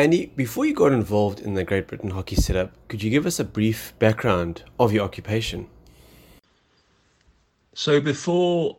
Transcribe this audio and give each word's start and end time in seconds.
Andy, 0.00 0.32
before 0.34 0.64
you 0.64 0.72
got 0.72 0.92
involved 0.92 1.40
in 1.40 1.52
the 1.52 1.62
Great 1.62 1.86
Britain 1.86 2.08
hockey 2.08 2.34
setup, 2.34 2.72
could 2.88 3.02
you 3.02 3.10
give 3.10 3.26
us 3.26 3.38
a 3.38 3.44
brief 3.44 3.92
background 3.98 4.62
of 4.78 4.94
your 4.94 5.04
occupation? 5.04 5.68
So, 7.74 8.00
before 8.00 8.78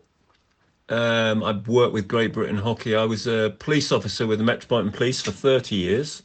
um, 0.90 1.44
I 1.44 1.52
worked 1.68 1.94
with 1.94 2.08
Great 2.08 2.34
Britain 2.34 2.58
Hockey, 2.58 2.96
I 2.96 3.06
was 3.06 3.28
a 3.28 3.56
police 3.60 3.92
officer 3.92 4.26
with 4.26 4.40
the 4.40 4.44
Metropolitan 4.44 4.92
Police 4.92 5.22
for 5.22 5.30
30 5.30 5.76
years, 5.76 6.24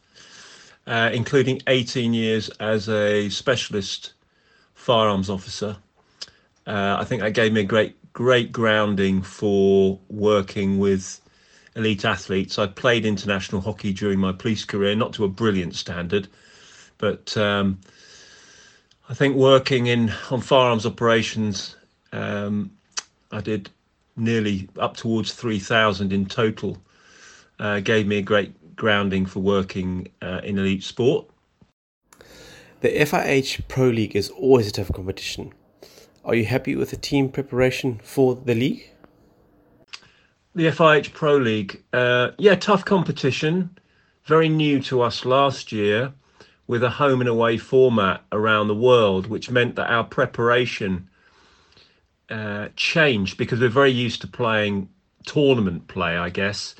uh, 0.86 1.10
including 1.12 1.60
18 1.66 2.14
years 2.14 2.48
as 2.58 2.88
a 2.88 3.28
specialist 3.28 4.14
firearms 4.72 5.28
officer. 5.28 5.76
Uh, 6.66 6.96
I 6.98 7.04
think 7.04 7.20
that 7.20 7.34
gave 7.34 7.52
me 7.52 7.60
a 7.60 7.64
great, 7.64 7.98
great 8.14 8.50
grounding 8.50 9.20
for 9.20 10.00
working 10.08 10.78
with 10.78 11.20
elite 11.76 12.04
athletes. 12.04 12.58
I 12.58 12.66
played 12.66 13.06
international 13.06 13.60
hockey 13.60 13.92
during 13.92 14.18
my 14.18 14.32
police 14.32 14.64
career, 14.64 14.96
not 14.96 15.12
to 15.14 15.24
a 15.24 15.28
brilliant 15.28 15.76
standard, 15.76 16.26
but 16.98 17.36
um, 17.36 17.78
I 19.08 19.14
think 19.14 19.36
working 19.36 19.86
in 19.86 20.12
on 20.30 20.40
firearms 20.40 20.86
operations, 20.86 21.76
um, 22.12 22.72
I 23.30 23.40
did 23.40 23.70
nearly 24.16 24.68
up 24.78 24.96
towards 24.96 25.32
3,000 25.32 26.12
in 26.12 26.26
total. 26.26 26.78
Uh, 27.58 27.80
gave 27.80 28.06
me 28.06 28.18
a 28.18 28.22
great 28.22 28.76
grounding 28.76 29.24
for 29.24 29.40
working 29.40 30.08
uh, 30.20 30.40
in 30.42 30.58
elite 30.58 30.82
sport. 30.82 31.26
The 32.80 32.88
FIH 32.88 33.68
Pro 33.68 33.88
League 33.88 34.14
is 34.14 34.28
always 34.28 34.68
a 34.68 34.72
tough 34.72 34.92
competition. 34.92 35.54
Are 36.24 36.34
you 36.34 36.44
happy 36.44 36.76
with 36.76 36.90
the 36.90 36.96
team 36.96 37.30
preparation 37.30 38.00
for 38.02 38.34
the 38.34 38.54
league? 38.54 38.90
The 40.56 40.68
FIH 40.68 41.12
Pro 41.12 41.36
League, 41.36 41.82
uh, 41.92 42.30
yeah, 42.38 42.54
tough 42.54 42.82
competition. 42.82 43.78
Very 44.24 44.48
new 44.48 44.80
to 44.84 45.02
us 45.02 45.26
last 45.26 45.70
year 45.70 46.14
with 46.66 46.82
a 46.82 46.88
home 46.88 47.20
and 47.20 47.28
away 47.28 47.58
format 47.58 48.22
around 48.32 48.68
the 48.68 48.74
world, 48.74 49.26
which 49.26 49.50
meant 49.50 49.76
that 49.76 49.90
our 49.90 50.02
preparation 50.02 51.08
uh, 52.30 52.68
changed 52.74 53.36
because 53.36 53.60
we're 53.60 53.68
very 53.68 53.90
used 53.90 54.22
to 54.22 54.26
playing 54.26 54.88
tournament 55.26 55.88
play, 55.88 56.16
I 56.16 56.30
guess. 56.30 56.74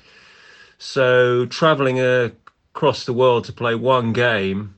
So 0.79 1.45
traveling 1.45 2.01
across 2.01 3.05
the 3.05 3.13
world 3.13 3.45
to 3.45 3.53
play 3.53 3.75
one 3.75 4.15
game 4.15 4.75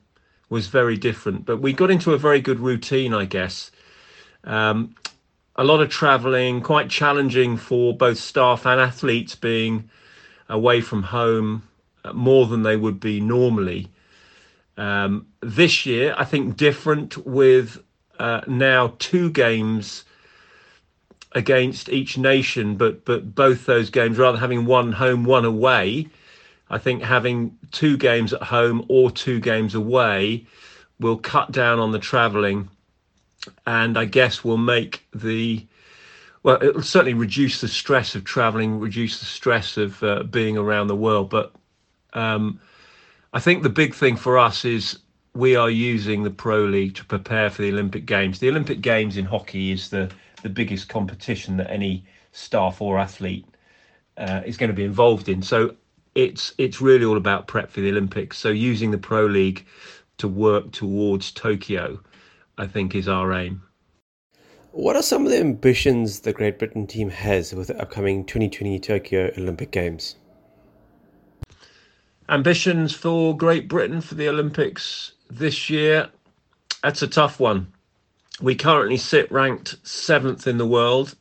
was 0.49 0.67
very 0.67 0.97
different, 0.97 1.45
but 1.45 1.61
we 1.61 1.71
got 1.71 1.89
into 1.89 2.13
a 2.13 2.17
very 2.17 2.41
good 2.41 2.59
routine, 2.59 3.13
I 3.13 3.23
guess. 3.23 3.71
Um, 4.43 4.93
a 5.59 5.63
lot 5.65 5.81
of 5.81 5.89
traveling, 5.89 6.61
quite 6.61 6.89
challenging 6.89 7.57
for 7.57 7.93
both 7.93 8.17
staff 8.17 8.65
and 8.65 8.79
athletes 8.79 9.35
being 9.35 9.89
away 10.47 10.79
from 10.79 11.03
home 11.03 11.67
uh, 12.05 12.13
more 12.13 12.47
than 12.47 12.63
they 12.63 12.77
would 12.77 12.97
be 12.97 13.19
normally. 13.19 13.89
Um, 14.77 15.27
this 15.41 15.85
year, 15.85 16.15
I 16.17 16.23
think 16.23 16.55
different 16.55 17.17
with 17.27 17.83
uh, 18.19 18.39
now 18.47 18.95
two 18.99 19.31
games 19.31 20.05
against 21.33 21.89
each 21.89 22.17
nation, 22.17 22.77
but 22.77 23.03
but 23.03 23.35
both 23.35 23.65
those 23.65 23.89
games, 23.89 24.17
rather 24.17 24.37
having 24.37 24.65
one 24.65 24.93
home, 24.93 25.25
one 25.25 25.43
away, 25.43 26.07
I 26.69 26.77
think 26.77 27.03
having 27.03 27.57
two 27.71 27.97
games 27.97 28.31
at 28.31 28.43
home 28.43 28.85
or 28.87 29.11
two 29.11 29.41
games 29.41 29.75
away 29.75 30.45
will 31.01 31.17
cut 31.17 31.51
down 31.51 31.79
on 31.79 31.91
the 31.91 31.99
travelling 31.99 32.69
and 33.65 33.97
I 33.97 34.05
guess 34.05 34.43
will 34.43 34.57
make 34.57 35.05
the 35.13 35.65
well, 36.43 36.61
it'll 36.63 36.81
certainly 36.81 37.13
reduce 37.13 37.59
the 37.59 37.67
stress 37.67 38.15
of 38.15 38.23
traveling, 38.23 38.79
reduce 38.79 39.19
the 39.19 39.25
stress 39.25 39.75
of 39.75 40.01
uh, 40.03 40.23
being 40.23 40.57
around 40.57 40.87
the 40.87 40.95
world. 40.95 41.29
But 41.29 41.53
um, 42.13 42.61
I 43.33 43.39
think 43.39 43.61
the 43.61 43.69
big 43.69 43.93
thing 43.93 44.15
for 44.15 44.39
us 44.39 44.63
is 44.63 44.99
we 45.33 45.55
are 45.55 45.69
using 45.69 46.23
the 46.23 46.29
Pro 46.29 46.63
League 46.63 46.95
to 46.95 47.05
prepare 47.05 47.49
for 47.49 47.61
the 47.61 47.69
Olympic 47.69 48.05
Games. 48.05 48.39
The 48.39 48.49
Olympic 48.49 48.81
Games 48.81 49.17
in 49.17 49.25
hockey 49.25 49.71
is 49.71 49.89
the 49.89 50.09
the 50.41 50.49
biggest 50.49 50.87
competition 50.87 51.57
that 51.57 51.69
any 51.69 52.05
staff 52.31 52.81
or 52.81 52.97
athlete 52.97 53.45
uh, 54.17 54.41
is 54.45 54.55
going 54.55 54.69
to 54.69 54.75
be 54.75 54.85
involved 54.85 55.27
in. 55.27 55.41
So 55.41 55.75
it's 56.15 56.53
it's 56.57 56.81
really 56.81 57.05
all 57.05 57.17
about 57.17 57.47
prep 57.47 57.69
for 57.69 57.81
the 57.81 57.89
Olympics. 57.89 58.37
So 58.37 58.49
using 58.49 58.91
the 58.91 58.97
Pro 58.97 59.25
League 59.25 59.65
to 60.17 60.27
work 60.27 60.71
towards 60.71 61.31
Tokyo 61.31 61.99
I 62.59 62.67
think 62.67 62.93
is 62.93 63.07
our 63.07 63.31
aim. 63.31 63.63
What 64.71 64.97
are 64.97 65.01
some 65.01 65.25
of 65.25 65.31
the 65.31 65.39
ambitions 65.39 66.19
the 66.19 66.33
Great 66.33 66.59
Britain 66.59 66.85
team 66.85 67.09
has 67.09 67.55
with 67.55 67.67
the 67.69 67.81
upcoming 67.81 68.25
2020 68.25 68.77
Tokyo 68.79 69.31
Olympic 69.37 69.71
Games? 69.71 70.17
Ambitions 72.27 72.93
for 72.93 73.35
Great 73.35 73.69
Britain 73.69 74.01
for 74.01 74.15
the 74.15 74.27
Olympics 74.27 75.13
this 75.29 75.69
year? 75.69 76.09
That's 76.83 77.01
a 77.01 77.07
tough 77.07 77.39
one. 77.39 77.71
We 78.41 78.55
currently 78.55 78.97
sit 78.97 79.31
ranked 79.31 79.77
seventh 79.87 80.45
in 80.45 80.57
the 80.57 80.67
world. 80.67 81.15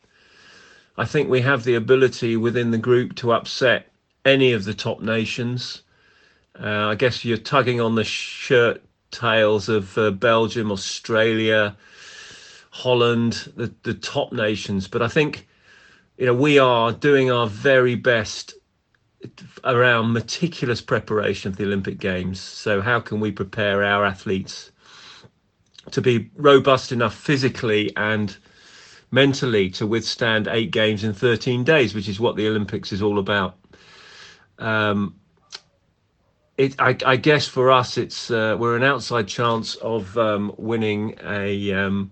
I 0.97 1.05
think 1.05 1.31
we 1.31 1.41
have 1.43 1.63
the 1.63 1.77
ability 1.77 2.37
within 2.37 2.73
the 2.73 2.79
group 2.79 3.15
to 3.17 3.33
upset 3.33 3.93
any 4.25 4.53
of 4.53 4.65
the 4.65 4.75
top 4.75 5.01
nations. 5.01 5.83
Uh, 6.61 6.89
I 6.89 6.97
guess 6.97 7.25
you're 7.25 7.39
tugging 7.39 7.81
on 7.81 7.95
the 7.95 8.03
shirt 8.03 8.83
tales 9.11 9.69
of 9.69 9.97
uh, 9.99 10.11
Belgium, 10.11 10.71
Australia, 10.71 11.77
Holland, 12.71 13.53
the, 13.57 13.73
the 13.83 13.95
top 13.95 14.33
nations. 14.33 14.89
But 14.89 15.03
I 15.03 15.09
think, 15.09 15.47
you 16.17 16.27
know, 16.27 16.35
we 16.35 16.59
are 16.59 16.93
doing 16.93 17.31
our 17.31 17.47
very 17.47 17.95
best 17.95 18.55
around 19.65 20.13
meticulous 20.13 20.81
preparation 20.81 21.53
for 21.53 21.59
the 21.59 21.65
Olympic 21.65 21.99
Games. 21.99 22.41
So, 22.41 22.81
how 22.81 23.01
can 23.01 23.21
we 23.21 23.33
prepare 23.33 23.83
our 23.83 24.05
athletes 24.05 24.71
to 25.91 26.01
be 26.01 26.31
robust 26.37 26.93
enough 26.93 27.15
physically 27.15 27.95
and 27.97 28.37
mentally 29.11 29.71
to 29.71 29.87
withstand 29.87 30.47
eight 30.49 30.71
games 30.71 31.03
in 31.03 31.15
13 31.15 31.65
days, 31.65 31.95
which 31.95 32.09
is 32.09 32.21
what 32.21 32.37
the 32.37 32.47
Olympics 32.47 32.93
is 32.93 33.03
all 33.03 33.19
about? 33.19 33.57
Um, 34.59 35.15
it, 36.59 36.75
I, 36.81 36.97
I, 37.07 37.17
guess 37.17 37.47
for 37.47 37.71
us, 37.71 37.97
it's 37.97 38.33
uh, 38.33 38.57
we're 38.59 38.77
an 38.77 38.83
outside 38.83 39.29
chance 39.29 39.77
of 39.77 40.19
um, 40.19 40.53
winning 40.59 41.15
a 41.25 41.73
um, 41.73 42.11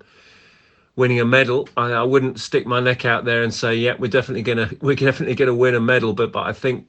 winning 0.94 1.20
a 1.20 1.24
medal. 1.24 1.68
I, 1.76 1.90
I, 1.90 2.02
wouldn't 2.04 2.38
stick 2.38 2.64
my 2.64 2.78
neck 2.78 3.04
out 3.04 3.24
there 3.24 3.42
and 3.42 3.52
say, 3.52 3.74
yeah, 3.74 3.96
we're 3.98 4.10
definitely 4.10 4.42
gonna 4.42 4.70
we're 4.80 4.94
definitely 4.94 5.34
gonna 5.34 5.54
win 5.54 5.74
a 5.74 5.80
medal. 5.80 6.12
But 6.12 6.30
but 6.32 6.46
I 6.46 6.52
think 6.52 6.86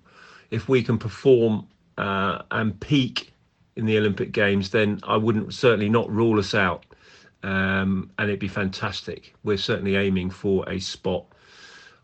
if 0.52 0.70
we 0.70 0.84
can 0.84 1.00
perform 1.00 1.68
uh, 1.98 2.44
and 2.52 2.80
peak 2.80 3.34
in 3.76 3.88
the 3.88 3.98
Olympic 3.98 4.32
Games, 4.32 4.70
then 4.70 5.00
I 5.04 5.18
wouldn't 5.18 5.52
certainly 5.52 5.90
not 5.90 6.12
rule 6.12 6.38
us 6.38 6.54
out, 6.54 6.86
um, 7.42 8.12
and 8.20 8.30
it'd 8.30 8.40
be 8.40 8.48
fantastic. 8.48 9.34
We're 9.44 9.58
certainly 9.58 9.96
aiming 9.96 10.30
for 10.30 10.70
a 10.70 10.80
spot 10.80 11.26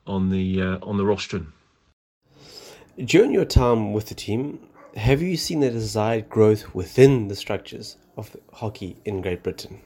on 0.08 0.32
the 0.32 0.64
uh, 0.64 0.78
on 0.82 0.98
the 0.98 1.06
rostrum. 1.06 1.54
During 3.06 3.34
your 3.34 3.46
time 3.46 3.94
with 3.94 4.08
the 4.08 4.16
team, 4.16 4.60
have 4.96 5.22
you 5.22 5.38
seen 5.38 5.60
the 5.60 5.70
desired 5.70 6.30
growth 6.30 6.74
within 6.76 7.28
the 7.28 7.36
structures 7.36 7.98
of 8.18 8.36
hockey 8.52 8.98
in 9.06 9.22
Great 9.22 9.44
Britain? 9.44 9.82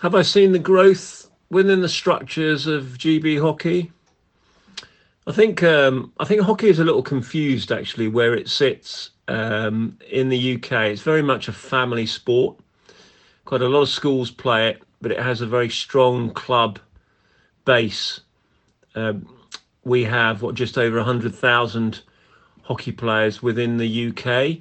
Have 0.00 0.14
I 0.14 0.22
seen 0.22 0.52
the 0.52 0.58
growth 0.58 1.30
within 1.50 1.80
the 1.80 1.88
structures 1.88 2.66
of 2.66 2.84
GB 2.98 3.40
hockey? 3.40 3.92
I 5.26 5.32
think 5.32 5.62
um, 5.62 6.12
I 6.18 6.24
think 6.24 6.40
hockey 6.40 6.68
is 6.68 6.78
a 6.78 6.84
little 6.84 7.02
confused 7.02 7.70
actually 7.70 8.08
where 8.08 8.34
it 8.34 8.48
sits 8.48 9.10
um, 9.28 9.98
in 10.10 10.28
the 10.28 10.54
UK. 10.54 10.72
It's 10.86 11.02
very 11.02 11.22
much 11.22 11.48
a 11.48 11.52
family 11.52 12.06
sport. 12.06 12.58
Quite 13.44 13.62
a 13.62 13.68
lot 13.68 13.82
of 13.82 13.88
schools 13.88 14.30
play 14.30 14.68
it, 14.68 14.82
but 15.00 15.12
it 15.12 15.20
has 15.20 15.40
a 15.40 15.46
very 15.46 15.68
strong 15.68 16.30
club 16.30 16.78
base. 17.64 18.20
Um, 18.94 19.28
we 19.84 20.04
have 20.04 20.42
what 20.42 20.54
just 20.54 20.78
over 20.78 21.02
hundred 21.02 21.34
thousand 21.34 22.02
hockey 22.68 22.92
players 22.92 23.42
within 23.42 23.78
the 23.78 24.08
UK. 24.08 24.58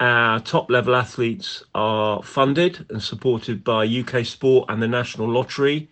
Our 0.00 0.40
top 0.40 0.68
level 0.68 0.96
athletes 0.96 1.62
are 1.72 2.20
funded 2.24 2.84
and 2.90 3.00
supported 3.00 3.62
by 3.62 3.86
UK 3.86 4.26
Sport 4.26 4.68
and 4.68 4.82
the 4.82 4.88
National 4.88 5.28
Lottery. 5.28 5.88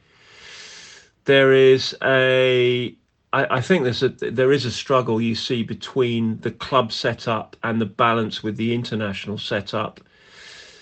There 1.26 1.52
is 1.52 1.96
a 2.02 2.96
I, 3.32 3.60
think 3.60 3.84
there's 3.84 4.02
a 4.02 4.08
there 4.08 4.50
is 4.50 4.64
a 4.64 4.72
struggle 4.72 5.20
you 5.20 5.36
see 5.36 5.62
between 5.62 6.40
the 6.40 6.50
club 6.50 6.90
setup 6.90 7.54
and 7.62 7.80
the 7.80 7.86
balance 7.86 8.42
with 8.42 8.56
the 8.56 8.74
international 8.74 9.38
setup, 9.38 10.00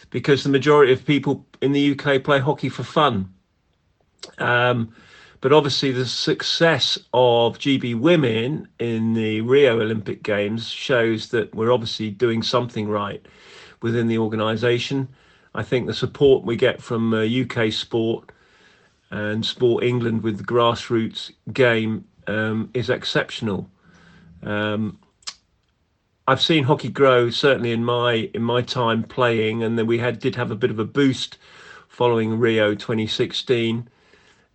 because 0.08 0.44
the 0.44 0.48
majority 0.48 0.94
of 0.94 1.04
people 1.04 1.44
in 1.60 1.72
the 1.72 1.92
UK 1.92 2.24
play 2.24 2.38
hockey 2.38 2.70
for 2.70 2.84
fun. 2.84 3.34
Um, 4.38 4.94
but 5.40 5.52
obviously, 5.52 5.93
the 5.93 6.06
success 6.06 6.99
of 7.12 7.58
GB 7.58 7.99
women 7.99 8.69
in 8.79 9.14
the 9.14 9.40
Rio 9.43 9.81
Olympic 9.81 10.23
Games 10.23 10.69
shows 10.69 11.29
that 11.29 11.55
we're 11.55 11.73
obviously 11.73 12.11
doing 12.11 12.43
something 12.43 12.88
right 12.88 13.25
within 13.81 14.08
the 14.08 14.19
organisation. 14.19 15.08
I 15.55 15.62
think 15.62 15.87
the 15.87 15.94
support 15.94 16.44
we 16.44 16.56
get 16.56 16.82
from 16.82 17.14
uh, 17.14 17.25
UK 17.25 17.73
sport 17.73 18.31
and 19.11 19.44
Sport 19.44 19.85
England 19.85 20.23
with 20.23 20.38
the 20.38 20.44
grassroots 20.44 21.31
game 21.52 22.05
um, 22.26 22.70
is 22.75 22.90
exceptional. 22.90 23.70
Um, 24.43 24.99
I've 26.26 26.43
seen 26.43 26.64
hockey 26.64 26.90
grow 26.90 27.31
certainly 27.31 27.73
in 27.73 27.85
my 27.85 28.31
in 28.35 28.43
my 28.43 28.61
time 28.61 29.02
playing, 29.02 29.62
and 29.62 29.79
then 29.79 29.87
we 29.87 29.99
had 29.99 30.19
did 30.19 30.35
have 30.37 30.50
a 30.50 30.56
bit 30.56 30.70
of 30.70 30.79
a 30.79 30.85
boost 30.85 31.38
following 31.88 32.38
Rio 32.38 32.75
2016. 32.75 33.88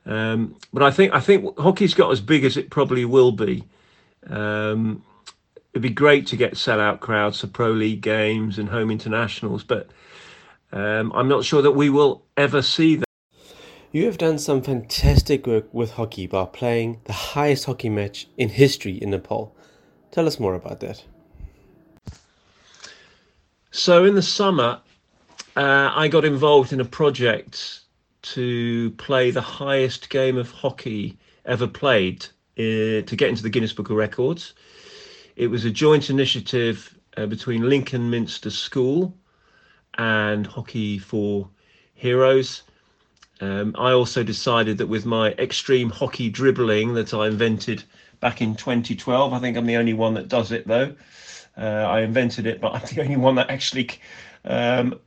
Um, 0.05 0.55
but 0.73 0.83
I 0.83 0.91
think 0.91 1.13
I 1.13 1.19
think 1.19 1.57
hockey's 1.57 1.93
got 1.93 2.11
as 2.11 2.21
big 2.21 2.43
as 2.43 2.57
it 2.57 2.69
probably 2.69 3.05
will 3.05 3.31
be. 3.31 3.63
Um, 4.29 5.03
it'd 5.73 5.81
be 5.81 5.89
great 5.89 6.27
to 6.27 6.35
get 6.35 6.53
sellout 6.53 6.99
crowds 6.99 7.41
for 7.41 7.47
pro 7.47 7.71
league 7.71 8.01
games 8.01 8.59
and 8.59 8.69
home 8.69 8.91
internationals, 8.91 9.63
but 9.63 9.89
um, 10.71 11.11
I'm 11.13 11.27
not 11.27 11.45
sure 11.45 11.61
that 11.61 11.71
we 11.71 11.89
will 11.89 12.23
ever 12.35 12.61
see 12.61 12.97
that. 12.97 13.05
You 13.91 14.05
have 14.05 14.17
done 14.17 14.39
some 14.39 14.61
fantastic 14.61 15.45
work 15.45 15.71
with 15.71 15.91
hockey 15.91 16.25
by 16.25 16.45
playing 16.45 17.01
the 17.03 17.13
highest 17.13 17.65
hockey 17.65 17.89
match 17.89 18.27
in 18.37 18.49
history 18.49 18.93
in 18.93 19.11
Nepal. 19.11 19.55
Tell 20.11 20.25
us 20.25 20.39
more 20.39 20.55
about 20.55 20.79
that. 20.79 21.03
So, 23.69 24.03
in 24.03 24.15
the 24.15 24.21
summer, 24.23 24.81
uh, 25.55 25.91
I 25.93 26.07
got 26.07 26.25
involved 26.25 26.73
in 26.73 26.79
a 26.79 26.85
project 26.85 27.82
to 28.23 28.91
play 28.91 29.31
the 29.31 29.41
highest 29.41 30.09
game 30.09 30.37
of 30.37 30.51
hockey 30.51 31.17
ever 31.45 31.67
played 31.67 32.25
uh, 32.57 33.03
to 33.03 33.15
get 33.15 33.29
into 33.29 33.43
the 33.43 33.49
Guinness 33.49 33.73
Book 33.73 33.89
of 33.89 33.95
Records. 33.95 34.53
It 35.35 35.47
was 35.47 35.65
a 35.65 35.71
joint 35.71 36.09
initiative 36.09 36.97
uh, 37.17 37.25
between 37.25 37.69
Lincoln 37.69 38.09
Minster 38.09 38.49
School 38.49 39.15
and 39.97 40.47
Hockey 40.47 40.97
for 40.97 41.49
Heroes 41.93 42.63
um, 43.43 43.75
I 43.77 43.91
also 43.91 44.23
decided 44.23 44.77
that 44.77 44.87
with 44.87 45.05
my 45.05 45.31
extreme 45.31 45.89
hockey 45.89 46.29
dribbling 46.29 46.93
that 46.93 47.13
I 47.13 47.27
invented 47.27 47.83
back 48.21 48.41
in 48.41 48.55
2012, 48.55 49.33
I 49.33 49.39
think 49.39 49.57
I'm 49.57 49.65
the 49.65 49.75
only 49.75 49.93
one 49.93 50.13
that 50.13 50.29
does 50.29 50.51
it 50.51 50.65
though. 50.65 50.95
Uh, 51.57 51.61
I 51.61 52.01
invented 52.01 52.47
it, 52.47 52.61
but 52.61 52.73
I'm 52.73 52.95
the 52.95 53.01
only 53.01 53.17
one 53.17 53.35
that 53.35 53.49
actually 53.49 53.89
um, 54.45 54.99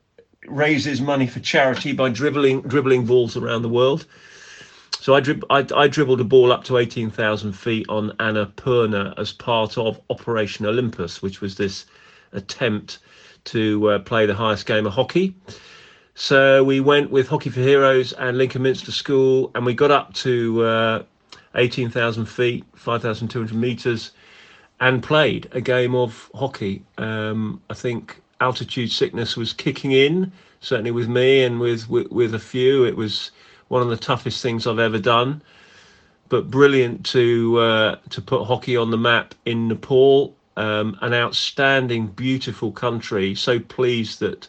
raises 0.51 1.01
money 1.01 1.27
for 1.27 1.41
charity 1.41 1.93
by 1.93 2.11
dribbling 2.11 2.63
dribbling 2.63 3.05
balls 3.07 3.37
around 3.37 3.63
the 3.63 3.69
world. 3.69 4.07
So 5.01 5.15
I, 5.15 5.21
drib- 5.21 5.45
I, 5.51 5.67
I 5.79 5.89
dribbled 5.89 6.21
a 6.21 6.25
ball 6.25 6.51
up 6.51 6.65
to 6.65 6.79
18,000 6.79 7.53
feet 7.53 7.87
on 7.89 8.11
Annapurna 8.19 9.17
as 9.19 9.33
part 9.33 9.79
of 9.79 10.01
Operation 10.11 10.67
Olympus, 10.67 11.23
which 11.23 11.41
was 11.41 11.57
this 11.57 11.87
attempt 12.33 12.99
to 13.45 13.91
uh, 13.91 13.99
play 14.01 14.27
the 14.27 14.35
highest 14.35 14.67
game 14.67 14.87
of 14.87 14.93
hockey. 14.93 15.35
So 16.15 16.65
we 16.65 16.81
went 16.81 17.11
with 17.11 17.29
Hockey 17.29 17.51
for 17.51 17.61
Heroes 17.61 18.15
and 18.15 18.39
Lincoln 18.39 18.63
Minster 18.63 18.91
School, 18.91 19.51
and 19.55 19.67
we 19.67 19.75
got 19.75 19.91
up 19.91 20.15
to 20.15 20.65
uh, 20.65 21.03
18,000 21.55 22.27
feet, 22.27 22.65
5,200 22.75 23.55
meters, 23.55 24.13
and 24.81 25.03
played 25.03 25.49
a 25.53 25.61
game 25.61 25.95
of 25.95 26.31
hockey. 26.35 26.83
Um, 26.99 27.61
I 27.71 27.75
think 27.75 28.23
altitude 28.41 28.91
sickness 28.91 29.37
was 29.37 29.53
kicking 29.53 29.93
in, 29.93 30.33
certainly 30.61 30.91
with 30.91 31.09
me 31.09 31.45
and 31.45 31.61
with, 31.61 31.89
with, 31.89 32.11
with 32.11 32.35
a 32.35 32.39
few. 32.39 32.85
It 32.85 32.97
was 32.97 33.31
one 33.69 33.83
of 33.83 33.89
the 33.89 33.97
toughest 33.97 34.43
things 34.43 34.67
I've 34.67 34.79
ever 34.79 34.99
done, 34.99 35.43
but 36.29 36.51
brilliant 36.51 37.05
to 37.07 37.59
uh, 37.59 37.97
to 38.11 38.21
put 38.21 38.45
hockey 38.45 38.77
on 38.77 38.91
the 38.91 38.99
map 38.99 39.35
in 39.45 39.69
Nepal. 39.69 40.35
Um, 40.59 40.97
an 41.03 41.13
outstanding, 41.13 42.07
beautiful 42.07 42.73
country. 42.73 43.35
So 43.35 43.61
pleased 43.61 44.21
that 44.21 44.49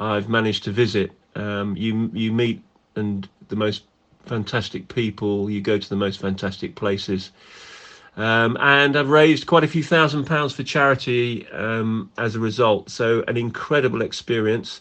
I've 0.00 0.28
managed 0.28 0.64
to 0.64 0.72
visit. 0.72 1.12
Um, 1.36 1.76
you 1.76 2.10
you 2.12 2.32
meet 2.32 2.60
and 2.96 3.28
the 3.48 3.56
most 3.56 3.84
fantastic 4.26 4.88
people. 4.88 5.48
You 5.50 5.60
go 5.60 5.78
to 5.78 5.88
the 5.88 5.96
most 5.96 6.20
fantastic 6.20 6.74
places. 6.74 7.30
Um, 8.16 8.58
and 8.60 8.96
I've 8.96 9.08
raised 9.08 9.46
quite 9.46 9.64
a 9.64 9.68
few 9.68 9.82
thousand 9.82 10.26
pounds 10.26 10.52
for 10.52 10.62
charity 10.62 11.48
um, 11.50 12.10
as 12.18 12.34
a 12.34 12.40
result. 12.40 12.90
So 12.90 13.24
an 13.26 13.36
incredible 13.36 14.02
experience, 14.02 14.80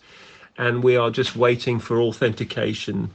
and 0.57 0.83
we 0.83 0.97
are 0.97 1.09
just 1.09 1.35
waiting 1.35 1.79
for 1.79 2.01
authentication 2.01 3.13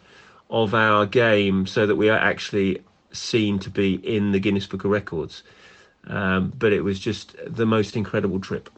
of 0.49 0.75
our 0.75 1.07
game 1.07 1.67
so 1.67 1.87
that 1.87 1.97
we 1.97 2.09
are 2.09 2.19
actually 2.19 2.83
seen 3.13 3.59
to 3.59 3.71
be 3.71 3.95
in 3.95 4.33
the 4.33 4.41
Guinness 4.41 4.67
Book 4.67 4.85
of 4.85 4.91
Records. 4.91 5.43
Um, 6.07 6.53
but 6.57 6.73
it 6.73 6.83
was 6.83 6.99
just 6.99 7.35
the 7.47 7.67
most 7.67 7.97
incredible 7.97 8.39
trip. 8.39 8.71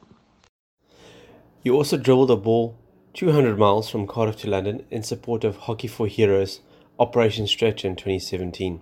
You 1.62 1.76
also 1.76 1.96
dribbled 1.98 2.30
a 2.30 2.36
ball 2.36 2.78
200 3.14 3.58
miles 3.58 3.90
from 3.90 4.06
Cardiff 4.06 4.36
to 4.38 4.50
London 4.50 4.84
in 4.90 5.02
support 5.02 5.44
of 5.44 5.56
Hockey 5.56 5.88
for 5.88 6.06
Heroes 6.06 6.60
Operation 6.98 7.46
Stretch 7.46 7.84
in 7.84 7.96
2017. 7.96 8.80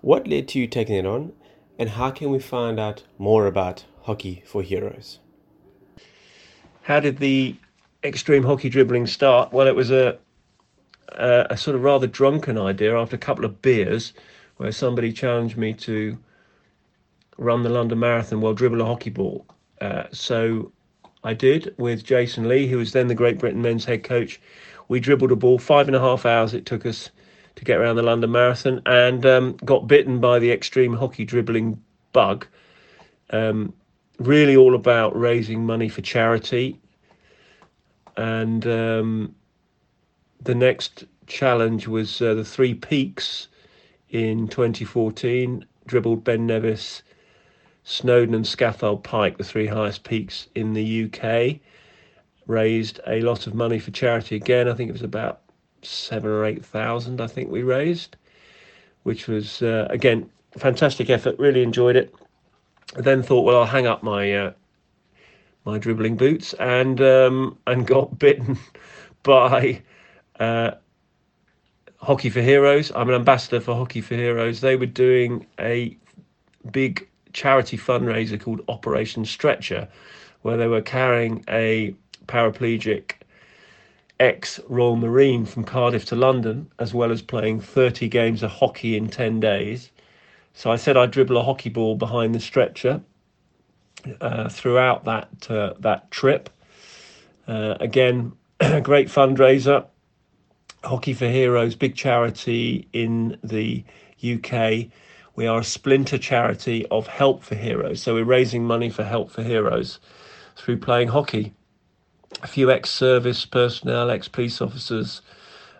What 0.00 0.26
led 0.26 0.48
to 0.48 0.58
you 0.58 0.66
taking 0.66 0.96
it 0.96 1.06
on, 1.06 1.32
and 1.78 1.90
how 1.90 2.10
can 2.10 2.30
we 2.30 2.38
find 2.38 2.78
out 2.78 3.02
more 3.18 3.46
about 3.46 3.84
Hockey 4.02 4.42
for 4.46 4.62
Heroes? 4.62 5.18
How 6.82 7.00
did 7.00 7.18
the 7.18 7.56
extreme 8.02 8.42
hockey 8.42 8.68
dribbling 8.68 9.06
start? 9.06 9.52
Well, 9.52 9.66
it 9.66 9.74
was 9.74 9.90
a, 9.90 10.18
a, 11.08 11.46
a 11.50 11.56
sort 11.56 11.76
of 11.76 11.82
rather 11.82 12.06
drunken 12.06 12.58
idea 12.58 12.96
after 12.96 13.16
a 13.16 13.18
couple 13.18 13.44
of 13.44 13.62
beers, 13.62 14.12
where 14.56 14.72
somebody 14.72 15.12
challenged 15.12 15.56
me 15.56 15.72
to 15.74 16.18
run 17.38 17.62
the 17.62 17.68
London 17.68 17.98
Marathon 17.98 18.40
while 18.40 18.54
dribble 18.54 18.80
a 18.80 18.84
hockey 18.84 19.10
ball. 19.10 19.46
Uh, 19.80 20.04
so 20.12 20.72
I 21.24 21.34
did 21.34 21.74
with 21.78 22.04
Jason 22.04 22.48
Lee, 22.48 22.66
who 22.66 22.78
was 22.78 22.92
then 22.92 23.08
the 23.08 23.14
Great 23.14 23.38
Britain 23.38 23.62
men's 23.62 23.84
head 23.84 24.04
coach. 24.04 24.40
We 24.88 25.00
dribbled 25.00 25.32
a 25.32 25.36
ball 25.36 25.58
five 25.58 25.86
and 25.86 25.96
a 25.96 26.00
half 26.00 26.26
hours. 26.26 26.54
It 26.54 26.66
took 26.66 26.84
us 26.84 27.10
to 27.56 27.64
get 27.64 27.78
around 27.78 27.96
the 27.96 28.02
London 28.02 28.30
Marathon 28.30 28.82
and 28.86 29.24
um, 29.26 29.56
got 29.64 29.86
bitten 29.86 30.20
by 30.20 30.38
the 30.38 30.50
extreme 30.50 30.94
hockey 30.94 31.24
dribbling 31.24 31.82
bug. 32.12 32.46
Um, 33.30 33.72
really, 34.18 34.56
all 34.56 34.74
about 34.74 35.18
raising 35.18 35.64
money 35.64 35.88
for 35.88 36.02
charity. 36.02 36.80
And 38.16 38.66
um, 38.66 39.34
the 40.42 40.54
next 40.54 41.04
challenge 41.26 41.88
was 41.88 42.20
uh, 42.20 42.34
the 42.34 42.44
Three 42.44 42.74
Peaks 42.74 43.48
in 44.10 44.48
2014. 44.48 45.64
Dribbled 45.86 46.22
Ben 46.22 46.46
Nevis 46.46 47.02
Snowdon 47.84 48.34
and 48.34 48.44
Scafell 48.44 49.02
Pike, 49.02 49.38
the 49.38 49.44
three 49.44 49.66
highest 49.66 50.04
peaks 50.04 50.46
in 50.54 50.72
the 50.72 51.04
UK, 51.04 51.58
raised 52.46 53.00
a 53.06 53.20
lot 53.22 53.46
of 53.46 53.54
money 53.54 53.78
for 53.78 53.90
charity 53.90 54.36
again. 54.36 54.68
I 54.68 54.74
think 54.74 54.88
it 54.88 54.92
was 54.92 55.02
about 55.02 55.41
seven 55.82 56.30
or 56.30 56.44
eight 56.44 56.64
thousand. 56.64 57.20
I 57.20 57.26
think 57.26 57.50
we 57.50 57.62
raised, 57.62 58.16
which 59.02 59.26
was 59.28 59.62
uh, 59.62 59.86
again 59.90 60.30
fantastic 60.58 61.10
effort. 61.10 61.38
Really 61.38 61.62
enjoyed 61.62 61.96
it. 61.96 62.14
I 62.96 63.00
then 63.00 63.22
thought, 63.22 63.42
well, 63.42 63.60
I'll 63.60 63.66
hang 63.66 63.86
up 63.86 64.02
my 64.02 64.32
uh, 64.32 64.52
my 65.64 65.78
dribbling 65.78 66.16
boots 66.16 66.54
and 66.54 67.00
um, 67.00 67.58
and 67.66 67.86
got 67.94 68.18
bitten 68.18 68.58
by 69.22 69.82
uh, 70.38 70.72
Hockey 71.98 72.30
for 72.30 72.40
Heroes. 72.40 72.92
I'm 72.94 73.08
an 73.08 73.14
ambassador 73.14 73.60
for 73.60 73.74
Hockey 73.74 74.00
for 74.00 74.14
Heroes. 74.14 74.60
They 74.60 74.76
were 74.76 74.86
doing 74.86 75.46
a 75.58 75.96
big 76.70 77.08
charity 77.32 77.78
fundraiser 77.78 78.40
called 78.40 78.60
Operation 78.68 79.24
Stretcher, 79.24 79.88
where 80.42 80.56
they 80.56 80.66
were 80.66 80.82
carrying 80.82 81.44
a 81.48 81.94
paraplegic 82.26 83.12
ex 84.22 84.60
Royal 84.68 84.94
Marine 84.94 85.44
from 85.44 85.64
Cardiff 85.64 86.04
to 86.06 86.16
London, 86.16 86.70
as 86.78 86.94
well 86.94 87.10
as 87.10 87.20
playing 87.20 87.60
30 87.60 88.08
games 88.08 88.42
of 88.44 88.52
hockey 88.52 88.96
in 88.96 89.08
10 89.08 89.40
days. 89.40 89.90
So 90.54 90.70
I 90.70 90.76
said 90.76 90.96
I'd 90.96 91.10
dribble 91.10 91.36
a 91.36 91.42
hockey 91.42 91.70
ball 91.70 91.96
behind 91.96 92.34
the 92.34 92.40
stretcher 92.40 93.02
uh, 94.20 94.48
throughout 94.48 95.04
that 95.04 95.50
uh, 95.50 95.74
that 95.80 96.10
trip. 96.10 96.50
Uh, 97.48 97.74
again, 97.80 98.32
a 98.60 98.80
great 98.80 99.08
fundraiser. 99.08 99.86
Hockey 100.84 101.14
for 101.14 101.28
Heroes, 101.28 101.74
big 101.74 101.94
charity 101.94 102.88
in 102.92 103.38
the 103.42 103.84
UK. 104.22 104.86
We 105.34 105.46
are 105.46 105.60
a 105.60 105.64
splinter 105.64 106.18
charity 106.18 106.86
of 106.90 107.06
Help 107.06 107.42
for 107.42 107.54
Heroes. 107.54 108.02
So 108.02 108.14
we're 108.14 108.24
raising 108.24 108.64
money 108.64 108.90
for 108.90 109.04
Help 109.04 109.30
for 109.30 109.42
Heroes 109.42 110.00
through 110.56 110.78
playing 110.78 111.08
hockey. 111.08 111.54
A 112.42 112.46
few 112.46 112.70
ex 112.70 112.90
service 112.90 113.44
personnel, 113.44 114.10
ex 114.10 114.28
police 114.28 114.60
officers, 114.60 115.22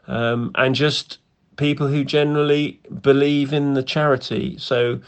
um, 0.06 0.52
and 0.54 0.74
just 0.74 1.18
people 1.56 1.86
who 1.86 2.04
generally 2.04 2.80
believe 3.00 3.52
in 3.52 3.74
the 3.74 3.82
charity. 3.82 4.56
So 4.58 5.00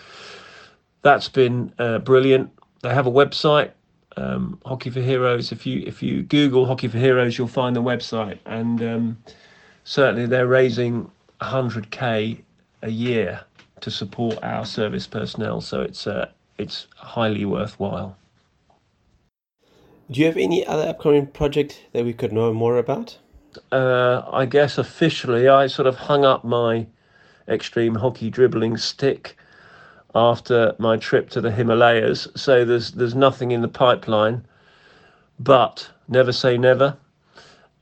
that's 1.02 1.28
been 1.28 1.72
uh, 1.78 1.98
brilliant. 1.98 2.50
They 2.82 2.92
have 2.92 3.06
a 3.06 3.10
website, 3.10 3.70
um, 4.16 4.58
Hockey 4.64 4.90
for 4.90 5.00
Heroes. 5.00 5.52
If 5.52 5.66
you 5.66 5.82
if 5.86 6.02
you 6.02 6.22
Google 6.22 6.66
Hockey 6.66 6.88
for 6.88 6.98
Heroes, 6.98 7.38
you'll 7.38 7.48
find 7.48 7.74
the 7.74 7.82
website, 7.82 8.38
and 8.46 8.82
um, 8.82 9.18
certainly 9.84 10.26
they're 10.26 10.46
raising 10.46 11.10
100k 11.40 12.38
a 12.82 12.90
year 12.90 13.40
to 13.80 13.90
support 13.90 14.38
our 14.42 14.64
service 14.64 15.06
personnel. 15.06 15.60
So 15.60 15.80
it's 15.82 16.06
uh, 16.06 16.30
it's 16.58 16.86
highly 16.96 17.44
worthwhile. 17.44 18.16
Do 20.10 20.20
you 20.20 20.26
have 20.26 20.36
any 20.36 20.66
other 20.66 20.88
upcoming 20.88 21.26
project 21.26 21.86
that 21.92 22.04
we 22.04 22.12
could 22.12 22.32
know 22.32 22.52
more 22.52 22.76
about? 22.76 23.16
Uh, 23.72 24.22
I 24.30 24.44
guess 24.44 24.76
officially, 24.76 25.48
I 25.48 25.66
sort 25.66 25.86
of 25.86 25.96
hung 25.96 26.24
up 26.24 26.44
my 26.44 26.86
extreme 27.48 27.94
hockey 27.94 28.28
dribbling 28.28 28.76
stick 28.76 29.36
after 30.14 30.74
my 30.78 30.96
trip 30.98 31.30
to 31.30 31.40
the 31.40 31.50
Himalayas. 31.50 32.28
So 32.36 32.64
there's 32.64 32.92
there's 32.92 33.14
nothing 33.14 33.50
in 33.50 33.62
the 33.62 33.68
pipeline, 33.68 34.44
but 35.38 35.88
never 36.08 36.32
say 36.32 36.58
never. 36.58 36.96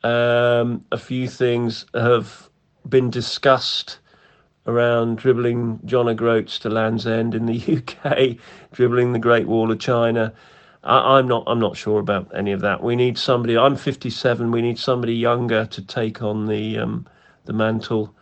Um, 0.04 0.84
a 0.92 0.98
few 0.98 1.28
things 1.28 1.86
have 1.94 2.48
been 2.88 3.10
discussed 3.10 3.98
around 4.66 5.18
dribbling 5.18 5.80
John 5.84 6.08
O'Groats 6.08 6.58
to 6.60 6.70
Land's 6.70 7.06
End 7.06 7.34
in 7.34 7.46
the 7.46 7.82
UK, 8.04 8.36
dribbling 8.70 9.12
the 9.12 9.18
Great 9.18 9.48
Wall 9.48 9.72
of 9.72 9.80
China. 9.80 10.32
I, 10.84 11.18
am 11.18 11.28
not. 11.28 11.44
I'm 11.46 11.60
not 11.60 11.76
sure 11.76 12.00
about 12.00 12.30
any 12.34 12.52
of 12.52 12.60
that. 12.60 12.82
We 12.82 12.96
need 12.96 13.16
somebody. 13.16 13.56
I'm 13.56 13.76
57. 13.76 14.50
We 14.50 14.62
need 14.62 14.78
somebody 14.78 15.14
younger 15.14 15.66
to 15.66 15.82
take 15.82 16.22
on 16.22 16.46
the 16.46 16.78
um, 16.78 17.06
the 17.44 17.52
mantle 17.52 18.14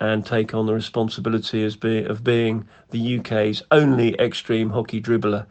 and 0.00 0.24
take 0.24 0.54
on 0.54 0.66
the 0.66 0.74
responsibility 0.74 1.64
as 1.64 1.76
be, 1.76 2.04
of 2.04 2.22
being 2.22 2.66
the 2.90 3.18
UK's 3.18 3.62
only 3.70 4.14
extreme 4.20 4.70
hockey 4.70 5.00
dribbler. 5.00 5.46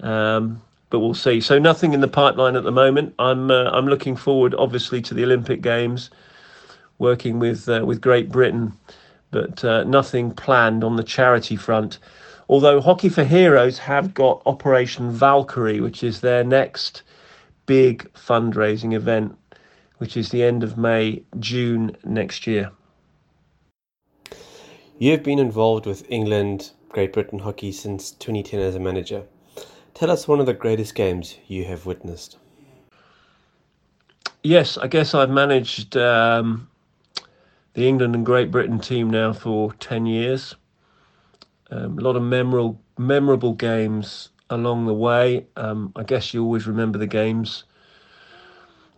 Um, 0.00 0.60
but 0.90 1.00
we'll 1.00 1.14
see. 1.14 1.40
So 1.40 1.58
nothing 1.58 1.92
in 1.92 2.00
the 2.00 2.08
pipeline 2.08 2.56
at 2.56 2.64
the 2.64 2.72
moment. 2.72 3.14
I'm 3.18 3.50
uh, 3.50 3.70
I'm 3.70 3.86
looking 3.86 4.16
forward, 4.16 4.54
obviously, 4.56 5.00
to 5.02 5.14
the 5.14 5.22
Olympic 5.22 5.60
Games, 5.60 6.10
working 6.98 7.38
with 7.38 7.68
uh, 7.68 7.84
with 7.84 8.00
Great 8.00 8.30
Britain, 8.30 8.72
but 9.30 9.64
uh, 9.64 9.84
nothing 9.84 10.32
planned 10.32 10.82
on 10.82 10.96
the 10.96 11.04
charity 11.04 11.56
front. 11.56 11.98
Although 12.50 12.80
Hockey 12.80 13.08
for 13.08 13.22
Heroes 13.22 13.78
have 13.78 14.12
got 14.12 14.42
Operation 14.44 15.12
Valkyrie, 15.12 15.80
which 15.80 16.02
is 16.02 16.20
their 16.20 16.42
next 16.42 17.04
big 17.66 18.12
fundraising 18.12 18.92
event, 18.92 19.38
which 19.98 20.16
is 20.16 20.30
the 20.30 20.42
end 20.42 20.64
of 20.64 20.76
May, 20.76 21.22
June 21.38 21.96
next 22.02 22.48
year. 22.48 22.72
You 24.98 25.12
have 25.12 25.22
been 25.22 25.38
involved 25.38 25.86
with 25.86 26.04
England, 26.10 26.72
Great 26.88 27.12
Britain 27.12 27.38
hockey 27.38 27.70
since 27.70 28.10
2010 28.10 28.58
as 28.58 28.74
a 28.74 28.80
manager. 28.80 29.22
Tell 29.94 30.10
us 30.10 30.26
one 30.26 30.40
of 30.40 30.46
the 30.46 30.52
greatest 30.52 30.96
games 30.96 31.36
you 31.46 31.66
have 31.66 31.86
witnessed. 31.86 32.36
Yes, 34.42 34.76
I 34.76 34.88
guess 34.88 35.14
I've 35.14 35.30
managed 35.30 35.96
um, 35.96 36.68
the 37.74 37.86
England 37.86 38.16
and 38.16 38.26
Great 38.26 38.50
Britain 38.50 38.80
team 38.80 39.08
now 39.08 39.32
for 39.32 39.72
10 39.74 40.06
years. 40.06 40.56
Um, 41.70 41.98
a 41.98 42.02
lot 42.02 42.16
of 42.16 42.22
memorable 42.22 42.80
memorable 42.98 43.54
games 43.54 44.30
along 44.50 44.86
the 44.86 44.94
way. 44.94 45.46
Um, 45.56 45.92
I 45.96 46.02
guess 46.02 46.34
you 46.34 46.42
always 46.42 46.66
remember 46.66 46.98
the 46.98 47.06
games 47.06 47.64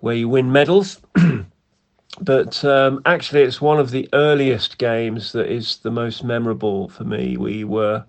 where 0.00 0.14
you 0.14 0.28
win 0.28 0.50
medals. 0.50 1.00
but 2.20 2.64
um, 2.64 3.02
actually, 3.04 3.42
it's 3.42 3.60
one 3.60 3.78
of 3.78 3.90
the 3.90 4.08
earliest 4.12 4.78
games 4.78 5.32
that 5.32 5.52
is 5.52 5.78
the 5.78 5.90
most 5.90 6.24
memorable 6.24 6.88
for 6.88 7.04
me. 7.04 7.36
We 7.36 7.64
were 7.64 8.04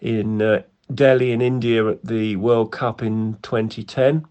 in 0.00 0.40
uh, 0.40 0.62
Delhi 0.94 1.32
in 1.32 1.40
India 1.40 1.86
at 1.86 2.04
the 2.04 2.36
World 2.36 2.72
Cup 2.72 3.02
in 3.02 3.36
2010. 3.42 4.26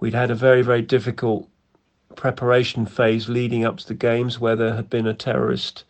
We'd 0.00 0.14
had 0.14 0.30
a 0.30 0.34
very, 0.34 0.62
very 0.62 0.82
difficult 0.82 1.48
preparation 2.14 2.86
phase 2.86 3.28
leading 3.28 3.64
up 3.64 3.78
to 3.78 3.88
the 3.88 3.94
games 3.94 4.38
where 4.38 4.54
there 4.54 4.74
had 4.74 4.88
been 4.88 5.06
a 5.06 5.14
terrorist 5.14 5.84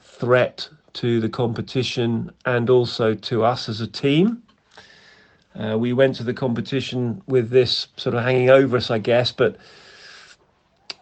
threat 0.00 0.68
to 0.94 1.20
the 1.20 1.28
competition 1.28 2.30
and 2.44 2.70
also 2.70 3.14
to 3.14 3.44
us 3.44 3.68
as 3.68 3.80
a 3.80 3.86
team. 3.86 4.42
Uh, 5.58 5.76
we 5.76 5.92
went 5.92 6.14
to 6.16 6.22
the 6.22 6.34
competition 6.34 7.20
with 7.26 7.50
this 7.50 7.88
sort 7.96 8.14
of 8.14 8.22
hanging 8.22 8.50
over 8.50 8.76
us, 8.76 8.90
I 8.90 8.98
guess, 8.98 9.32
but 9.32 9.56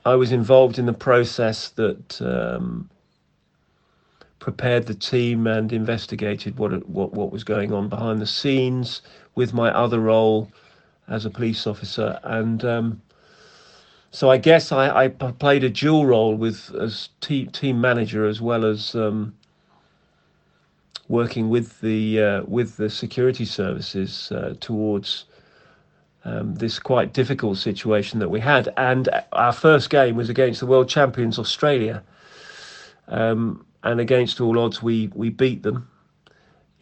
I 0.04 0.14
was 0.14 0.32
involved 0.32 0.78
in 0.78 0.86
the 0.86 0.92
process 0.92 1.70
that 1.70 2.22
um, 2.22 2.88
prepared 4.38 4.86
the 4.86 4.94
team 4.94 5.46
and 5.46 5.72
investigated 5.72 6.58
what 6.58 6.88
what 6.88 7.12
what 7.12 7.32
was 7.32 7.44
going 7.44 7.72
on 7.72 7.88
behind 7.88 8.20
the 8.20 8.26
scenes 8.26 9.02
with 9.34 9.52
my 9.52 9.70
other 9.70 10.00
role 10.00 10.50
as 11.08 11.24
a 11.24 11.30
police 11.30 11.66
officer 11.66 12.18
and. 12.22 12.64
Um, 12.64 13.02
so 14.12 14.30
I 14.30 14.38
guess 14.38 14.72
I, 14.72 15.04
I, 15.04 15.08
played 15.08 15.62
a 15.62 15.68
dual 15.68 16.06
role 16.06 16.36
with 16.36 16.74
as 16.74 17.10
team 17.20 17.48
team 17.48 17.82
manager 17.82 18.26
as 18.26 18.40
well 18.40 18.64
as 18.64 18.94
um, 18.94 19.34
working 21.08 21.48
with 21.48 21.80
the 21.80 22.20
uh, 22.20 22.42
with 22.46 22.76
the 22.76 22.90
security 22.90 23.44
services 23.44 24.30
uh, 24.32 24.54
towards 24.60 25.26
um, 26.24 26.54
this 26.56 26.78
quite 26.78 27.12
difficult 27.12 27.58
situation 27.58 28.18
that 28.18 28.28
we 28.28 28.40
had. 28.40 28.72
And 28.76 29.08
our 29.32 29.52
first 29.52 29.90
game 29.90 30.16
was 30.16 30.28
against 30.28 30.60
the 30.60 30.66
world 30.66 30.88
champions 30.88 31.38
Australia, 31.38 32.02
um, 33.08 33.64
and 33.82 34.00
against 34.00 34.40
all 34.40 34.58
odds, 34.58 34.82
we 34.82 35.10
we 35.14 35.30
beat 35.30 35.62
them 35.62 35.88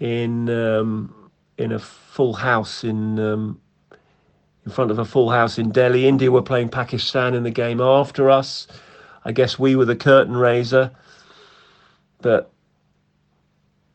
in 0.00 0.49
um, 0.49 1.31
in 1.59 1.73
a 1.73 1.78
full 1.78 2.35
house 2.35 2.85
in. 2.85 3.19
Um, 3.19 3.61
in 4.64 4.73
front 4.73 4.90
of 4.90 4.99
a 4.99 5.04
full 5.04 5.31
house 5.31 5.59
in 5.59 5.71
Delhi. 5.71 6.07
India 6.09 6.31
were 6.31 6.40
playing 6.40 6.71
Pakistan 6.71 7.35
in 7.35 7.43
the 7.43 7.50
game 7.50 7.83
after 7.83 8.31
us. 8.31 8.66
I 9.25 9.33
guess 9.33 9.59
we 9.59 9.76
were 9.76 9.85
the 9.85 9.95
curtain 9.95 10.35
raiser. 10.35 10.90
But 12.23 12.50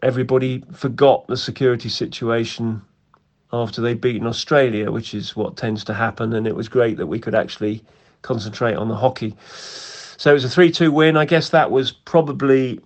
everybody 0.02 0.64
forgot 0.74 1.28
the 1.28 1.38
security 1.38 1.90
situation 1.90 2.82
after 3.52 3.82
they'd 3.82 4.02
beaten 4.02 4.28
Australia, 4.28 4.92
which 4.92 5.14
is 5.14 5.36
what 5.36 5.58
tends 5.58 5.84
to 5.86 5.94
happen. 5.94 6.34
And 6.34 6.48
it 6.48 6.56
was 6.56 6.70
great 6.70 6.98
that 6.98 7.08
we 7.08 7.20
could 7.20 7.36
actually 7.36 7.84
concentrate 8.22 8.76
on 8.76 8.88
the 8.88 8.96
hockey. 8.96 9.36
So 10.18 10.32
it 10.32 10.34
was 10.34 10.46
a 10.46 10.50
3 10.50 10.72
2 10.72 10.92
win. 10.92 11.18
I 11.18 11.26
guess 11.26 11.50
that 11.50 11.72
was 11.72 11.92
probably 11.92 12.80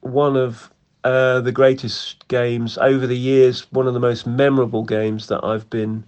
one 0.00 0.36
of 0.36 0.70
uh, 1.04 1.40
the 1.40 1.52
greatest 1.52 2.26
games 2.28 2.76
over 2.78 3.06
the 3.06 3.16
years, 3.16 3.70
one 3.72 3.86
of 3.86 3.94
the 3.94 4.00
most 4.00 4.26
memorable 4.26 4.84
games 4.84 5.28
that 5.28 5.42
I've 5.42 5.68
been 5.70 6.04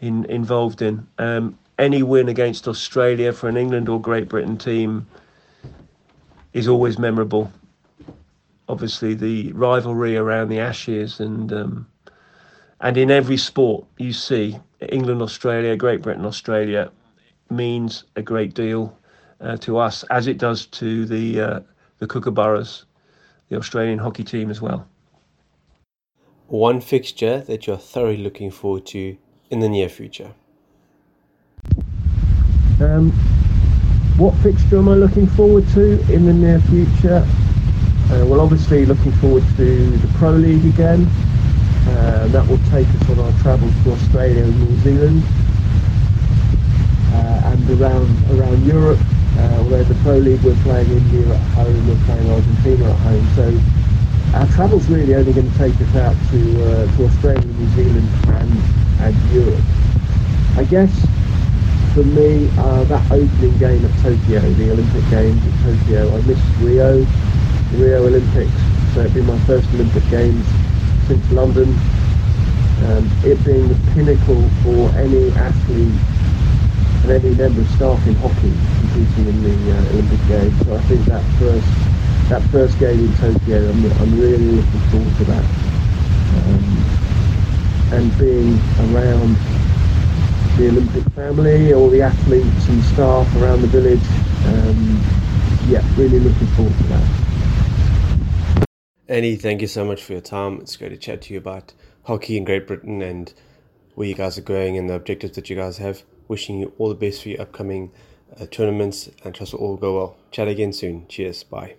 in, 0.00 0.24
involved 0.26 0.80
in. 0.80 1.06
Um, 1.18 1.58
any 1.78 2.02
win 2.02 2.28
against 2.28 2.66
Australia 2.66 3.32
for 3.32 3.48
an 3.48 3.56
England 3.56 3.88
or 3.88 4.00
Great 4.00 4.28
Britain 4.28 4.56
team 4.56 5.06
is 6.54 6.68
always 6.68 6.98
memorable 6.98 7.52
obviously 8.68 9.14
the 9.14 9.52
rivalry 9.52 10.16
around 10.16 10.48
the 10.48 10.58
Ashes 10.58 11.20
and 11.20 11.52
um, 11.52 11.86
and 12.80 12.96
in 12.96 13.10
every 13.10 13.36
sport 13.36 13.86
you 13.98 14.12
see 14.12 14.58
England, 14.80 15.22
Australia, 15.22 15.76
Great 15.76 16.02
Britain, 16.02 16.26
Australia 16.26 16.90
means 17.50 18.04
a 18.16 18.22
great 18.22 18.54
deal 18.54 18.98
uh, 19.40 19.56
to 19.58 19.78
us, 19.78 20.02
as 20.04 20.26
it 20.26 20.38
does 20.38 20.66
to 20.66 21.06
the 21.06 21.40
uh, 21.40 21.60
the 21.98 22.06
Kookaburras, 22.06 22.84
the 23.48 23.56
Australian 23.56 23.98
hockey 23.98 24.24
team 24.24 24.50
as 24.50 24.60
well. 24.60 24.86
One 26.48 26.80
fixture 26.80 27.40
that 27.40 27.66
you're 27.66 27.76
thoroughly 27.76 28.18
looking 28.18 28.50
forward 28.50 28.86
to 28.86 29.16
in 29.50 29.60
the 29.60 29.68
near 29.68 29.88
future. 29.88 30.32
Um, 32.80 33.10
what 34.16 34.34
fixture 34.36 34.78
am 34.78 34.88
I 34.88 34.94
looking 34.94 35.26
forward 35.26 35.66
to 35.70 36.00
in 36.12 36.26
the 36.26 36.32
near 36.32 36.60
future? 36.60 37.26
Uh, 38.06 38.24
well, 38.24 38.40
obviously 38.40 38.86
looking 38.86 39.10
forward 39.18 39.42
to 39.56 39.90
the 39.90 40.08
Pro 40.18 40.30
League 40.30 40.64
again. 40.64 41.08
Uh, 41.88 42.28
that 42.28 42.46
will 42.46 42.62
take 42.70 42.86
us 42.86 43.10
on 43.10 43.18
our 43.18 43.32
travels 43.42 43.74
to 43.82 43.92
Australia 43.92 44.44
and 44.44 44.58
New 44.60 44.76
Zealand 44.86 45.22
uh, 47.10 47.50
and 47.50 47.80
around 47.80 48.10
around 48.30 48.64
Europe. 48.64 49.00
Uh, 49.38 49.58
although 49.58 49.82
the 49.82 49.94
Pro 50.02 50.18
League 50.18 50.40
we're 50.42 50.54
playing 50.62 50.88
India 50.88 51.34
at 51.34 51.40
home, 51.58 51.88
we're 51.88 52.04
playing 52.06 52.30
Argentina 52.30 52.90
at 52.90 52.98
home. 53.00 53.26
So 53.34 53.46
our 54.38 54.46
travel's 54.54 54.86
really 54.88 55.14
only 55.16 55.32
going 55.32 55.50
to 55.50 55.58
take 55.58 55.74
us 55.74 55.96
out 55.96 56.14
to 56.30 56.40
uh, 56.62 56.96
to 56.96 57.06
Australia, 57.06 57.42
New 57.44 57.68
Zealand, 57.74 58.08
and 58.38 58.50
and 59.02 59.14
Europe. 59.34 59.64
I 60.56 60.62
guess 60.62 60.94
for 61.92 62.04
me, 62.04 62.48
uh, 62.56 62.84
that 62.84 63.10
opening 63.10 63.58
game 63.58 63.84
at 63.84 63.90
Tokyo, 63.98 64.40
the 64.40 64.70
Olympic 64.70 65.10
Games 65.10 65.42
at 65.42 65.54
Tokyo, 65.64 66.14
I 66.14 66.20
missed 66.22 66.44
Rio. 66.60 67.04
Rio 67.76 68.06
Olympics, 68.06 68.52
so 68.94 69.00
it'd 69.00 69.14
be 69.14 69.20
my 69.20 69.38
first 69.40 69.68
Olympic 69.74 70.08
Games 70.08 70.46
since 71.06 71.30
London. 71.30 71.68
Um, 72.84 73.04
it 73.24 73.42
being 73.44 73.68
the 73.68 73.78
pinnacle 73.92 74.48
for 74.64 74.88
any 74.96 75.30
athlete 75.32 75.92
and 77.02 77.10
any 77.10 77.34
member 77.34 77.60
of 77.60 77.68
staff 77.70 78.06
in 78.06 78.14
hockey 78.16 78.52
competing 78.80 79.28
in 79.28 79.42
the 79.42 79.72
uh, 79.72 79.90
Olympic 79.92 80.26
Games. 80.28 80.66
So 80.66 80.74
I 80.74 80.80
think 80.88 81.04
that 81.04 81.24
first 81.38 81.68
that 82.30 82.42
first 82.50 82.78
game 82.78 82.98
in 82.98 83.14
Tokyo, 83.16 83.68
I'm, 83.68 83.92
I'm 84.00 84.18
really 84.18 84.38
looking 84.38 84.80
forward 84.90 85.16
to 85.18 85.24
that. 85.24 85.44
Um, 86.36 86.86
and 87.92 88.18
being 88.18 88.58
around 88.88 89.36
the 90.56 90.68
Olympic 90.68 91.04
family, 91.12 91.74
all 91.74 91.90
the 91.90 92.02
athletes 92.02 92.68
and 92.68 92.82
staff 92.84 93.28
around 93.36 93.60
the 93.60 93.68
village, 93.68 94.00
um, 94.46 95.00
yeah, 95.68 95.84
really 95.96 96.20
looking 96.20 96.46
forward 96.48 96.76
to 96.78 96.82
that. 96.84 97.25
Andy, 99.08 99.36
thank 99.36 99.60
you 99.60 99.68
so 99.68 99.84
much 99.84 100.02
for 100.02 100.12
your 100.12 100.20
time. 100.20 100.58
It's 100.60 100.76
great 100.76 100.88
to 100.88 100.96
chat 100.96 101.22
to 101.22 101.32
you 101.32 101.38
about 101.38 101.72
hockey 102.04 102.36
in 102.36 102.44
Great 102.44 102.66
Britain 102.66 103.02
and 103.02 103.32
where 103.94 104.08
you 104.08 104.16
guys 104.16 104.36
are 104.36 104.42
going 104.42 104.76
and 104.76 104.90
the 104.90 104.94
objectives 104.94 105.36
that 105.36 105.48
you 105.48 105.54
guys 105.54 105.78
have. 105.78 106.02
Wishing 106.26 106.58
you 106.58 106.72
all 106.76 106.88
the 106.88 106.96
best 106.96 107.22
for 107.22 107.28
your 107.28 107.42
upcoming 107.42 107.92
uh, 108.40 108.46
tournaments 108.50 109.08
and 109.22 109.32
trust 109.32 109.52
will 109.52 109.60
all 109.60 109.76
go 109.76 109.96
well. 109.96 110.16
Chat 110.32 110.48
again 110.48 110.72
soon. 110.72 111.06
Cheers. 111.06 111.44
Bye. 111.44 111.76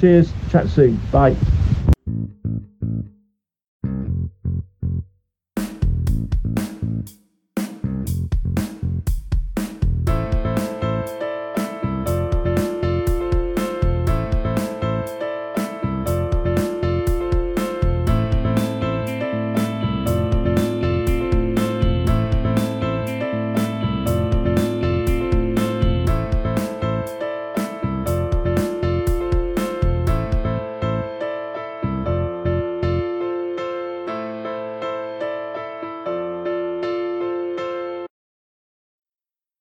Cheers. 0.00 0.32
Chat 0.50 0.68
soon. 0.68 0.98
Bye. 1.12 1.36